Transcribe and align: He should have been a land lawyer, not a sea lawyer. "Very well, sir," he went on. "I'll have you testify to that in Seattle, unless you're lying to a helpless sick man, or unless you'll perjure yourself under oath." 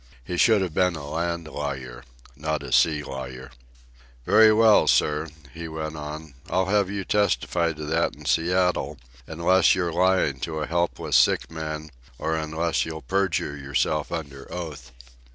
He 0.23 0.35
should 0.35 0.61
have 0.63 0.73
been 0.73 0.95
a 0.95 1.07
land 1.07 1.47
lawyer, 1.47 2.03
not 2.35 2.63
a 2.63 2.71
sea 2.71 3.03
lawyer. 3.03 3.51
"Very 4.25 4.51
well, 4.51 4.87
sir," 4.87 5.27
he 5.53 5.67
went 5.67 5.95
on. 5.95 6.33
"I'll 6.49 6.65
have 6.65 6.89
you 6.89 7.05
testify 7.05 7.73
to 7.73 7.85
that 7.85 8.15
in 8.15 8.25
Seattle, 8.25 8.97
unless 9.27 9.75
you're 9.75 9.93
lying 9.93 10.39
to 10.39 10.57
a 10.61 10.65
helpless 10.65 11.15
sick 11.17 11.51
man, 11.51 11.91
or 12.17 12.35
unless 12.35 12.83
you'll 12.83 13.03
perjure 13.03 13.55
yourself 13.55 14.11
under 14.11 14.51
oath." 14.51 14.91